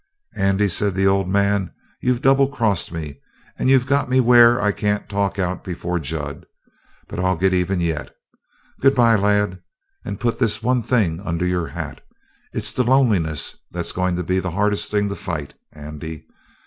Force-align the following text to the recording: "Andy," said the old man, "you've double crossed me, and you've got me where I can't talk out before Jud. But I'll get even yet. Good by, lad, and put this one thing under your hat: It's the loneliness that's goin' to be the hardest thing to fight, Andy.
"Andy," 0.35 0.67
said 0.67 0.95
the 0.95 1.05
old 1.05 1.29
man, 1.29 1.71
"you've 2.01 2.23
double 2.23 2.47
crossed 2.47 2.91
me, 2.91 3.19
and 3.55 3.69
you've 3.69 3.85
got 3.85 4.09
me 4.09 4.19
where 4.19 4.59
I 4.59 4.71
can't 4.71 5.07
talk 5.07 5.37
out 5.37 5.63
before 5.63 5.99
Jud. 5.99 6.47
But 7.07 7.19
I'll 7.19 7.35
get 7.35 7.53
even 7.53 7.79
yet. 7.79 8.09
Good 8.79 8.95
by, 8.95 9.13
lad, 9.13 9.61
and 10.03 10.19
put 10.19 10.39
this 10.39 10.63
one 10.63 10.81
thing 10.81 11.19
under 11.19 11.45
your 11.45 11.67
hat: 11.67 12.01
It's 12.51 12.73
the 12.73 12.83
loneliness 12.83 13.57
that's 13.69 13.91
goin' 13.91 14.15
to 14.15 14.23
be 14.23 14.39
the 14.39 14.49
hardest 14.49 14.89
thing 14.89 15.07
to 15.09 15.15
fight, 15.15 15.53
Andy. 15.71 16.25